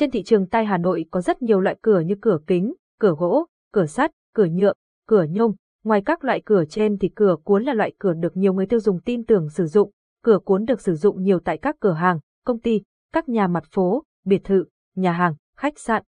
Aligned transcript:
Trên 0.00 0.10
thị 0.10 0.22
trường 0.22 0.46
tay 0.46 0.64
Hà 0.64 0.78
Nội 0.78 1.04
có 1.10 1.20
rất 1.20 1.42
nhiều 1.42 1.60
loại 1.60 1.76
cửa 1.82 2.00
như 2.00 2.14
cửa 2.20 2.38
kính, 2.46 2.74
cửa 3.00 3.14
gỗ, 3.18 3.46
cửa 3.72 3.86
sắt, 3.86 4.10
cửa 4.34 4.44
nhựa, 4.44 4.72
cửa 5.08 5.22
nhôm. 5.30 5.52
Ngoài 5.84 6.02
các 6.06 6.24
loại 6.24 6.42
cửa 6.44 6.64
trên 6.64 6.98
thì 6.98 7.08
cửa 7.08 7.36
cuốn 7.44 7.64
là 7.64 7.74
loại 7.74 7.92
cửa 7.98 8.12
được 8.12 8.36
nhiều 8.36 8.52
người 8.52 8.66
tiêu 8.66 8.80
dùng 8.80 9.00
tin 9.00 9.24
tưởng 9.24 9.48
sử 9.48 9.66
dụng. 9.66 9.90
Cửa 10.22 10.38
cuốn 10.44 10.64
được 10.64 10.80
sử 10.80 10.94
dụng 10.94 11.22
nhiều 11.22 11.40
tại 11.40 11.58
các 11.58 11.76
cửa 11.80 11.92
hàng, 11.92 12.18
công 12.44 12.58
ty, 12.58 12.82
các 13.12 13.28
nhà 13.28 13.46
mặt 13.46 13.64
phố, 13.70 14.02
biệt 14.24 14.44
thự, 14.44 14.64
nhà 14.94 15.12
hàng, 15.12 15.34
khách 15.56 15.78
sạn. 15.78 16.02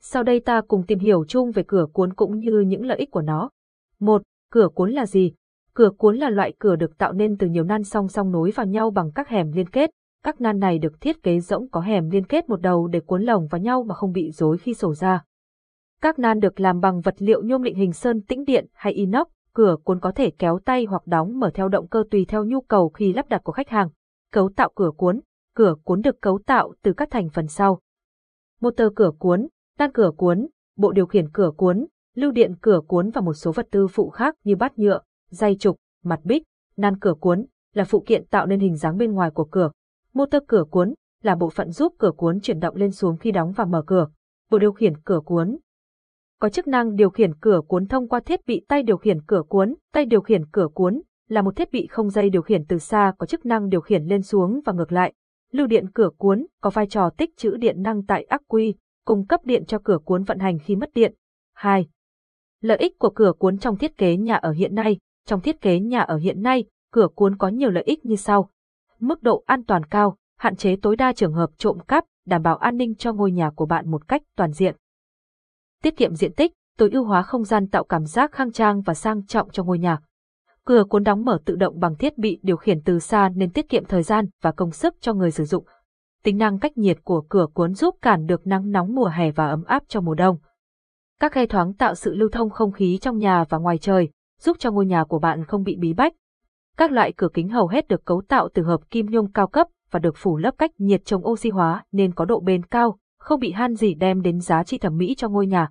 Sau 0.00 0.22
đây 0.22 0.40
ta 0.40 0.60
cùng 0.68 0.86
tìm 0.86 0.98
hiểu 0.98 1.24
chung 1.24 1.50
về 1.50 1.64
cửa 1.66 1.86
cuốn 1.92 2.14
cũng 2.14 2.38
như 2.38 2.60
những 2.60 2.86
lợi 2.86 2.98
ích 2.98 3.10
của 3.10 3.22
nó. 3.22 3.50
1. 4.00 4.22
Cửa 4.50 4.68
cuốn 4.74 4.92
là 4.92 5.06
gì? 5.06 5.32
Cửa 5.74 5.90
cuốn 5.98 6.16
là 6.16 6.30
loại 6.30 6.54
cửa 6.58 6.76
được 6.76 6.98
tạo 6.98 7.12
nên 7.12 7.36
từ 7.38 7.46
nhiều 7.46 7.64
nan 7.64 7.84
song 7.84 8.08
song 8.08 8.32
nối 8.32 8.50
vào 8.50 8.66
nhau 8.66 8.90
bằng 8.90 9.12
các 9.14 9.28
hẻm 9.28 9.52
liên 9.52 9.68
kết. 9.68 9.90
Các 10.26 10.40
nan 10.40 10.58
này 10.58 10.78
được 10.78 11.00
thiết 11.00 11.22
kế 11.22 11.40
rỗng 11.40 11.68
có 11.68 11.80
hẻm 11.80 12.10
liên 12.10 12.26
kết 12.26 12.48
một 12.48 12.60
đầu 12.60 12.88
để 12.88 13.00
cuốn 13.00 13.22
lồng 13.22 13.46
vào 13.46 13.60
nhau 13.60 13.82
mà 13.82 13.94
không 13.94 14.12
bị 14.12 14.30
rối 14.30 14.58
khi 14.58 14.74
sổ 14.74 14.94
ra. 14.94 15.24
Các 16.02 16.18
nan 16.18 16.40
được 16.40 16.60
làm 16.60 16.80
bằng 16.80 17.00
vật 17.00 17.14
liệu 17.18 17.42
nhôm 17.42 17.62
định 17.62 17.74
hình 17.74 17.92
sơn 17.92 18.22
tĩnh 18.22 18.44
điện 18.44 18.66
hay 18.72 18.92
inox, 18.92 19.26
cửa 19.54 19.76
cuốn 19.84 20.00
có 20.00 20.12
thể 20.12 20.30
kéo 20.30 20.58
tay 20.64 20.84
hoặc 20.84 21.06
đóng 21.06 21.38
mở 21.40 21.50
theo 21.54 21.68
động 21.68 21.88
cơ 21.88 22.04
tùy 22.10 22.24
theo 22.28 22.44
nhu 22.44 22.60
cầu 22.60 22.88
khi 22.88 23.12
lắp 23.12 23.28
đặt 23.28 23.44
của 23.44 23.52
khách 23.52 23.68
hàng. 23.68 23.88
Cấu 24.32 24.50
tạo 24.56 24.70
cửa 24.74 24.90
cuốn 24.96 25.20
Cửa 25.54 25.74
cuốn 25.84 26.00
được 26.00 26.20
cấu 26.20 26.38
tạo 26.46 26.74
từ 26.82 26.92
các 26.92 27.10
thành 27.10 27.28
phần 27.28 27.48
sau. 27.48 27.80
Motor 28.60 28.88
cửa 28.96 29.10
cuốn, 29.18 29.48
đan 29.78 29.92
cửa 29.92 30.10
cuốn, 30.16 30.46
bộ 30.76 30.92
điều 30.92 31.06
khiển 31.06 31.30
cửa 31.32 31.50
cuốn, 31.56 31.86
lưu 32.14 32.30
điện 32.30 32.54
cửa 32.60 32.80
cuốn 32.88 33.10
và 33.10 33.20
một 33.20 33.34
số 33.34 33.52
vật 33.52 33.68
tư 33.70 33.86
phụ 33.86 34.10
khác 34.10 34.34
như 34.44 34.56
bát 34.56 34.78
nhựa, 34.78 35.00
dây 35.30 35.56
trục, 35.60 35.76
mặt 36.04 36.20
bích, 36.24 36.42
nan 36.76 36.98
cửa 36.98 37.14
cuốn 37.20 37.46
là 37.74 37.84
phụ 37.84 38.02
kiện 38.06 38.26
tạo 38.26 38.46
nên 38.46 38.60
hình 38.60 38.76
dáng 38.76 38.96
bên 38.98 39.12
ngoài 39.12 39.30
của 39.30 39.44
cửa. 39.44 39.70
Motor 40.16 40.42
cửa 40.46 40.64
cuốn 40.70 40.94
là 41.22 41.34
bộ 41.34 41.50
phận 41.50 41.70
giúp 41.70 41.94
cửa 41.98 42.10
cuốn 42.16 42.40
chuyển 42.40 42.60
động 42.60 42.76
lên 42.76 42.90
xuống 42.90 43.16
khi 43.16 43.30
đóng 43.30 43.52
và 43.52 43.64
mở 43.64 43.82
cửa. 43.86 44.08
Bộ 44.50 44.58
điều 44.58 44.72
khiển 44.72 44.92
cửa 45.04 45.20
cuốn 45.24 45.58
có 46.38 46.48
chức 46.48 46.66
năng 46.66 46.96
điều 46.96 47.10
khiển 47.10 47.34
cửa 47.40 47.60
cuốn 47.68 47.86
thông 47.86 48.08
qua 48.08 48.20
thiết 48.20 48.46
bị 48.46 48.64
tay 48.68 48.82
điều 48.82 48.96
khiển 48.96 49.18
cửa 49.26 49.42
cuốn. 49.48 49.74
Tay 49.92 50.04
điều 50.04 50.20
khiển 50.20 50.42
cửa 50.52 50.68
cuốn 50.74 51.02
là 51.28 51.42
một 51.42 51.56
thiết 51.56 51.72
bị 51.72 51.86
không 51.86 52.10
dây 52.10 52.30
điều 52.30 52.42
khiển 52.42 52.64
từ 52.64 52.78
xa 52.78 53.12
có 53.18 53.26
chức 53.26 53.46
năng 53.46 53.68
điều 53.68 53.80
khiển 53.80 54.04
lên 54.04 54.22
xuống 54.22 54.60
và 54.64 54.72
ngược 54.72 54.92
lại. 54.92 55.12
Lưu 55.52 55.66
điện 55.66 55.86
cửa 55.94 56.10
cuốn 56.16 56.46
có 56.60 56.70
vai 56.70 56.86
trò 56.86 57.10
tích 57.10 57.36
trữ 57.36 57.56
điện 57.56 57.82
năng 57.82 58.06
tại 58.06 58.22
ắc 58.22 58.42
quy, 58.48 58.74
cung 59.04 59.26
cấp 59.26 59.40
điện 59.44 59.64
cho 59.66 59.78
cửa 59.84 59.98
cuốn 60.04 60.22
vận 60.22 60.38
hành 60.38 60.58
khi 60.58 60.76
mất 60.76 60.90
điện. 60.94 61.14
2. 61.54 61.86
Lợi 62.60 62.78
ích 62.78 62.98
của 62.98 63.10
cửa 63.10 63.32
cuốn 63.38 63.58
trong 63.58 63.76
thiết 63.76 63.96
kế 63.96 64.16
nhà 64.16 64.34
ở 64.34 64.52
hiện 64.52 64.74
nay 64.74 64.98
Trong 65.26 65.40
thiết 65.40 65.60
kế 65.60 65.80
nhà 65.80 66.00
ở 66.00 66.16
hiện 66.16 66.42
nay, 66.42 66.64
cửa 66.92 67.08
cuốn 67.14 67.36
có 67.36 67.48
nhiều 67.48 67.70
lợi 67.70 67.84
ích 67.84 68.06
như 68.06 68.16
sau. 68.16 68.50
Mức 69.00 69.22
độ 69.22 69.42
an 69.46 69.64
toàn 69.64 69.84
cao, 69.84 70.16
hạn 70.38 70.56
chế 70.56 70.76
tối 70.82 70.96
đa 70.96 71.12
trường 71.12 71.32
hợp 71.32 71.50
trộm 71.58 71.78
cắp, 71.88 72.04
đảm 72.26 72.42
bảo 72.42 72.56
an 72.56 72.76
ninh 72.76 72.94
cho 72.94 73.12
ngôi 73.12 73.32
nhà 73.32 73.50
của 73.50 73.66
bạn 73.66 73.90
một 73.90 74.08
cách 74.08 74.22
toàn 74.36 74.52
diện. 74.52 74.76
Tiết 75.82 75.96
kiệm 75.96 76.14
diện 76.14 76.32
tích, 76.32 76.52
tối 76.78 76.90
ưu 76.92 77.04
hóa 77.04 77.22
không 77.22 77.44
gian 77.44 77.68
tạo 77.68 77.84
cảm 77.84 78.04
giác 78.04 78.32
khang 78.32 78.52
trang 78.52 78.80
và 78.80 78.94
sang 78.94 79.26
trọng 79.26 79.50
cho 79.50 79.64
ngôi 79.64 79.78
nhà. 79.78 79.98
Cửa 80.64 80.84
cuốn 80.84 81.04
đóng 81.04 81.24
mở 81.24 81.38
tự 81.44 81.56
động 81.56 81.80
bằng 81.80 81.96
thiết 81.96 82.18
bị 82.18 82.40
điều 82.42 82.56
khiển 82.56 82.82
từ 82.82 82.98
xa 82.98 83.28
nên 83.28 83.52
tiết 83.52 83.68
kiệm 83.68 83.84
thời 83.84 84.02
gian 84.02 84.26
và 84.42 84.52
công 84.52 84.70
sức 84.70 84.94
cho 85.00 85.14
người 85.14 85.30
sử 85.30 85.44
dụng. 85.44 85.64
Tính 86.22 86.38
năng 86.38 86.58
cách 86.58 86.78
nhiệt 86.78 86.98
của 87.04 87.24
cửa 87.28 87.46
cuốn 87.54 87.74
giúp 87.74 87.94
cản 88.02 88.26
được 88.26 88.46
nắng 88.46 88.70
nóng 88.70 88.94
mùa 88.94 89.08
hè 89.08 89.30
và 89.30 89.48
ấm 89.48 89.64
áp 89.64 89.82
cho 89.88 90.00
mùa 90.00 90.14
đông. 90.14 90.38
Các 91.20 91.32
khe 91.32 91.46
thoáng 91.46 91.74
tạo 91.74 91.94
sự 91.94 92.14
lưu 92.14 92.28
thông 92.32 92.50
không 92.50 92.72
khí 92.72 92.98
trong 93.00 93.18
nhà 93.18 93.44
và 93.48 93.58
ngoài 93.58 93.78
trời, 93.78 94.08
giúp 94.40 94.56
cho 94.60 94.70
ngôi 94.70 94.86
nhà 94.86 95.04
của 95.04 95.18
bạn 95.18 95.44
không 95.44 95.62
bị 95.62 95.76
bí 95.76 95.92
bách. 95.92 96.12
Các 96.76 96.92
loại 96.92 97.12
cửa 97.16 97.28
kính 97.34 97.48
hầu 97.48 97.68
hết 97.68 97.88
được 97.88 98.04
cấu 98.04 98.22
tạo 98.28 98.48
từ 98.54 98.62
hợp 98.62 98.90
kim 98.90 99.06
nhôm 99.06 99.32
cao 99.32 99.46
cấp 99.46 99.66
và 99.90 99.98
được 99.98 100.14
phủ 100.16 100.36
lớp 100.36 100.54
cách 100.58 100.70
nhiệt 100.78 101.04
chống 101.04 101.26
oxy 101.26 101.50
hóa 101.50 101.84
nên 101.92 102.14
có 102.14 102.24
độ 102.24 102.40
bền 102.40 102.62
cao, 102.62 102.98
không 103.18 103.40
bị 103.40 103.52
han 103.52 103.74
gì 103.74 103.94
đem 103.94 104.22
đến 104.22 104.40
giá 104.40 104.64
trị 104.64 104.78
thẩm 104.78 104.96
mỹ 104.96 105.14
cho 105.16 105.28
ngôi 105.28 105.46
nhà. 105.46 105.68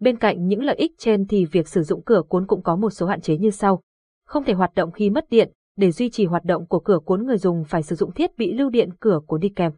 Bên 0.00 0.18
cạnh 0.18 0.46
những 0.46 0.62
lợi 0.62 0.76
ích 0.76 0.92
trên 0.98 1.26
thì 1.26 1.44
việc 1.44 1.68
sử 1.68 1.82
dụng 1.82 2.02
cửa 2.02 2.22
cuốn 2.28 2.46
cũng 2.46 2.62
có 2.62 2.76
một 2.76 2.90
số 2.90 3.06
hạn 3.06 3.20
chế 3.20 3.36
như 3.36 3.50
sau. 3.50 3.82
Không 4.26 4.44
thể 4.44 4.52
hoạt 4.52 4.74
động 4.74 4.92
khi 4.92 5.10
mất 5.10 5.30
điện, 5.30 5.52
để 5.76 5.90
duy 5.90 6.10
trì 6.10 6.26
hoạt 6.26 6.44
động 6.44 6.66
của 6.66 6.80
cửa 6.80 6.98
cuốn 7.04 7.26
người 7.26 7.38
dùng 7.38 7.64
phải 7.64 7.82
sử 7.82 7.96
dụng 7.96 8.12
thiết 8.12 8.38
bị 8.38 8.52
lưu 8.52 8.70
điện 8.70 8.90
cửa 9.00 9.20
cuốn 9.26 9.40
đi 9.40 9.48
kèm. 9.48 9.72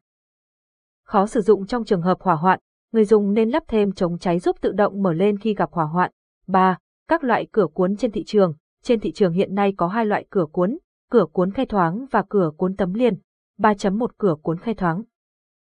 Khó 1.04 1.26
sử 1.26 1.40
dụng 1.40 1.66
trong 1.66 1.84
trường 1.84 2.02
hợp 2.02 2.20
hỏa 2.20 2.34
hoạn, 2.34 2.60
người 2.92 3.04
dùng 3.04 3.34
nên 3.34 3.50
lắp 3.50 3.62
thêm 3.68 3.92
chống 3.92 4.18
cháy 4.18 4.38
giúp 4.38 4.56
tự 4.60 4.72
động 4.72 5.02
mở 5.02 5.12
lên 5.12 5.38
khi 5.38 5.54
gặp 5.54 5.72
hỏa 5.72 5.84
hoạn. 5.84 6.10
3. 6.46 6.78
Các 7.08 7.24
loại 7.24 7.46
cửa 7.52 7.66
cuốn 7.74 7.96
trên 7.96 8.12
thị 8.12 8.24
trường. 8.26 8.54
Trên 8.86 9.00
thị 9.00 9.12
trường 9.12 9.32
hiện 9.32 9.54
nay 9.54 9.72
có 9.76 9.86
hai 9.86 10.06
loại 10.06 10.26
cửa 10.30 10.46
cuốn, 10.52 10.78
cửa 11.10 11.26
cuốn 11.32 11.52
khe 11.52 11.64
thoáng 11.64 12.06
và 12.10 12.24
cửa 12.28 12.50
cuốn 12.56 12.76
tấm 12.76 12.94
liền. 12.94 13.14
3.1 13.58 14.06
cửa 14.18 14.34
cuốn 14.42 14.58
khe 14.58 14.74
thoáng. 14.74 15.02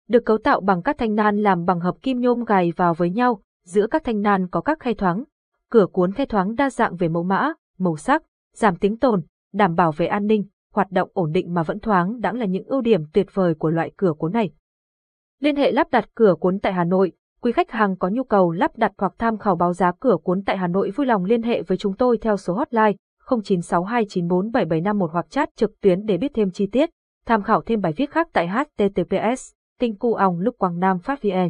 Được 0.08 0.26
cấu 0.26 0.38
tạo 0.38 0.62
bằng 0.62 0.82
các 0.82 0.98
thanh 0.98 1.16
nan 1.16 1.44
làm 1.44 1.66
bằng 1.66 1.80
hợp 1.80 1.96
kim 2.02 2.20
nhôm 2.20 2.44
gài 2.44 2.74
vào 2.76 2.94
với 2.94 3.10
nhau, 3.10 3.42
giữa 3.66 3.88
các 3.88 4.04
thanh 4.04 4.22
nan 4.22 4.48
có 4.48 4.62
các 4.62 4.80
khe 4.80 4.94
thoáng. 4.94 5.24
Cửa 5.70 5.86
cuốn 5.86 6.14
khe 6.14 6.26
thoáng 6.26 6.56
đa 6.56 6.70
dạng 6.70 6.96
về 6.96 7.08
mẫu 7.08 7.24
mã, 7.24 7.54
màu 7.78 7.98
sắc, 7.98 8.24
giảm 8.54 8.76
tiếng 8.76 8.98
tồn, 8.98 9.22
đảm 9.54 9.76
bảo 9.76 9.92
về 9.92 10.06
an 10.06 10.28
ninh, 10.28 10.46
hoạt 10.74 10.92
động 10.92 11.10
ổn 11.14 11.32
định 11.32 11.54
mà 11.54 11.64
vẫn 11.64 11.80
thoáng 11.80 12.22
đãng 12.22 12.36
là 12.36 12.46
những 12.46 12.66
ưu 12.66 12.82
điểm 12.82 13.04
tuyệt 13.14 13.28
vời 13.34 13.56
của 13.56 13.70
loại 13.70 13.92
cửa 13.98 14.14
cuốn 14.18 14.34
này. 14.34 14.50
Liên 15.40 15.56
hệ 15.56 15.72
lắp 15.72 15.88
đặt 15.92 16.10
cửa 16.16 16.36
cuốn 16.40 16.60
tại 16.60 16.74
Hà 16.74 16.84
Nội, 16.84 17.12
quý 17.44 17.52
khách 17.52 17.72
hàng 17.72 17.96
có 17.96 18.10
nhu 18.10 18.24
cầu 18.24 18.52
lắp 18.52 18.72
đặt 18.78 18.92
hoặc 18.98 19.14
tham 19.18 19.38
khảo 19.38 19.56
báo 19.56 19.74
giá 19.74 19.92
cửa 20.00 20.18
cuốn 20.24 20.44
tại 20.46 20.58
Hà 20.58 20.68
Nội 20.68 20.92
vui 20.92 21.08
lòng 21.08 21.26
liên 21.26 21.44
hệ 21.44 21.62
với 21.62 21.78
chúng 21.78 21.94
tôi 21.94 22.18
theo 22.18 22.38
số 22.38 22.54
hotline 22.54 22.94
0962947751 23.28 25.08
hoặc 25.08 25.30
chat 25.30 25.50
trực 25.56 25.82
tuyến 25.82 26.06
để 26.06 26.18
biết 26.18 26.32
thêm 26.34 26.52
chi 26.52 26.68
tiết, 26.72 26.90
tham 27.26 27.44
khảo 27.44 27.62
thêm 27.62 27.82
bài 27.82 27.94
viết 27.98 28.12
khác 28.12 28.28
tại 28.34 28.48
https 28.48 29.52
tinh 29.80 29.96
cu 29.96 30.14
ong 30.14 30.40
lúc 30.40 30.56
quang 30.58 30.80
nam 30.80 31.00
phát 31.00 31.24
vn. 31.24 31.50